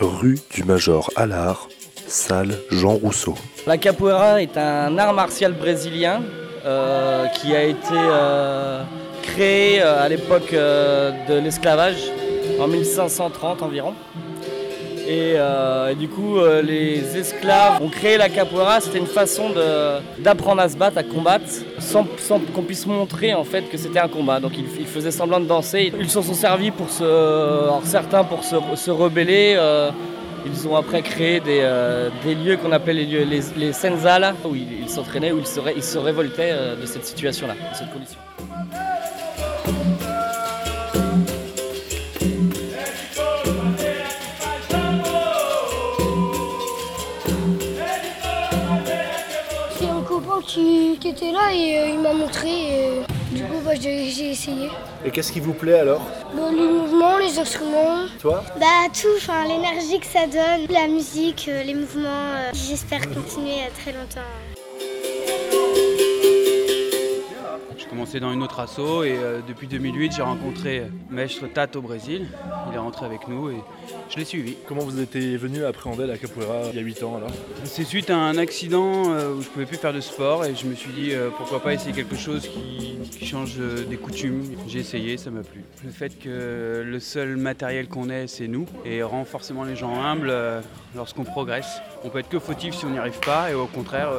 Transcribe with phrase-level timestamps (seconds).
[0.00, 1.68] rue du Major Allard,
[2.06, 3.34] salle Jean Rousseau.
[3.66, 6.22] La capoeira est un art martial brésilien
[6.64, 8.82] euh, qui a été euh,
[9.22, 12.10] créé euh, à l'époque de l'esclavage,
[12.60, 13.94] en 1530 environ.
[15.06, 15.36] Et,
[15.98, 18.80] du coup, les esclaves ont créé la capoeira.
[18.80, 19.50] C'était une façon
[20.18, 21.44] d'apprendre à se battre, à combattre,
[21.78, 22.04] sans,
[22.54, 24.40] qu'on puisse montrer en fait que c'était un combat.
[24.40, 25.92] Donc ils, faisaient semblant de danser.
[25.98, 29.56] Ils s'en sont servis pour se, alors certains pour se, rebeller.
[30.46, 33.40] Ils ont après créé des, euh, lieux qu'on appelle les, lieux, les,
[34.44, 37.92] où ils s'entraînaient, où ils se, ils se révoltaient euh, de cette situation-là, de cette
[37.92, 38.18] condition.
[50.42, 53.02] Qui, était là et euh, il m'a montré.
[53.30, 54.68] Du coup, bah, j'ai essayé.
[55.04, 56.02] Et qu'est-ce qui vous plaît alors?
[56.36, 58.06] Bah, Les mouvements, les instruments.
[58.20, 58.42] Toi?
[58.58, 62.08] Bah tout, enfin l'énergie que ça donne, la musique, euh, les mouvements.
[62.08, 64.20] Euh, j'espère continuer très longtemps.
[67.76, 71.82] J'ai commencé dans une autre asso et euh, depuis 2008 j'ai rencontré Maître Tate au
[71.82, 72.26] Brésil.
[72.68, 73.56] Il est rentré avec nous et
[74.10, 74.56] je l'ai suivi.
[74.66, 77.30] Comment vous êtes venu appréhender la capoeira il y a 8 ans alors?
[77.64, 80.54] C'est suite à un accident euh, où je ne pouvais plus faire de sport et
[80.54, 84.44] je me suis dit euh, pourquoi pas essayer quelque chose qui, change des coutumes.
[84.68, 85.64] J'ai essayé, ça m'a plu.
[85.82, 90.02] Le fait que le seul matériel qu'on ait c'est nous et rend forcément les gens
[90.02, 90.32] humbles
[90.94, 91.80] lorsqu'on progresse.
[92.04, 94.10] On peut être que fautif si on n'y arrive pas et au contraire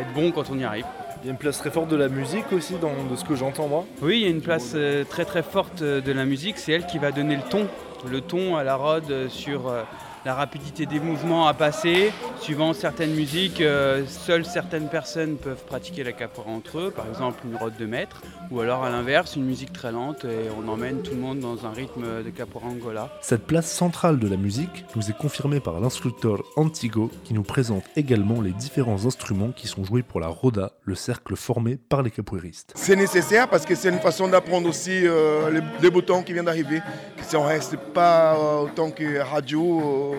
[0.00, 0.86] être bon quand on y arrive.
[1.24, 3.34] Il y a une place très forte de la musique aussi, dans, de ce que
[3.34, 3.86] j'entends moi.
[4.02, 6.58] Oui, il y a une place euh, très très forte euh, de la musique.
[6.58, 7.66] C'est elle qui va donner le ton,
[8.06, 9.72] le ton à la rode euh, sur
[10.24, 12.12] la rapidité des mouvements à passer.
[12.40, 17.40] Suivant certaines musiques, euh, seules certaines personnes peuvent pratiquer la capoeira entre eux, par exemple
[17.46, 21.02] une rote de maître, ou alors à l'inverse, une musique très lente et on emmène
[21.02, 23.10] tout le monde dans un rythme de capoeira angola.
[23.20, 27.84] Cette place centrale de la musique nous est confirmée par l'instructeur Antigo qui nous présente
[27.96, 32.10] également les différents instruments qui sont joués pour la roda, le cercle formé par les
[32.10, 32.72] capoeiristes.
[32.76, 36.80] C'est nécessaire parce que c'est une façon d'apprendre aussi euh, les, boutons qui viennent d'arriver,
[37.22, 40.13] si on reste pas euh, autant que radio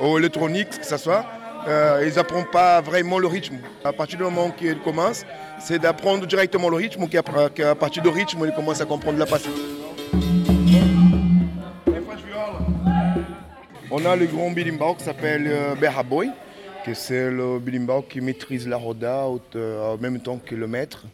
[0.00, 1.24] ou électronique, que ce soit,
[1.68, 3.58] euh, ils n'apprennent pas vraiment le rythme.
[3.84, 5.24] À partir du moment qu'ils commencent,
[5.58, 9.50] c'est d'apprendre directement le rythme, qu'à partir du rythme, ils commencent à comprendre la passée.
[13.90, 16.30] On a le grand bilimbao qui s'appelle euh, Boy,
[16.84, 21.06] que c'est le bilimbao qui maîtrise la roda euh, en même temps que le maître.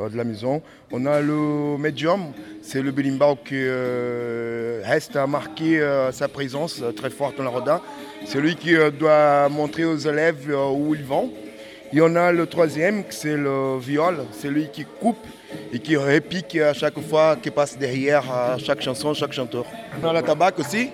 [0.00, 0.62] Euh, de la maison.
[0.90, 6.82] On a le médium, c'est le Bilimbao qui euh, reste à marquer euh, sa présence
[6.96, 7.80] très forte dans la roda.
[8.26, 11.30] C'est lui qui doit montrer aux élèves où ils vont.
[11.92, 15.26] Et on a le troisième, c'est le viol, c'est lui qui coupe
[15.72, 19.64] et qui répique à chaque fois qu'il passe derrière à chaque chanson, chaque chanteur.
[20.00, 20.90] On a la tabac aussi,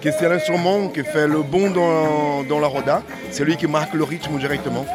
[0.00, 3.02] qui c'est l'instrument qui fait le bon dans, dans la roda.
[3.30, 4.86] C'est lui qui marque le rythme directement.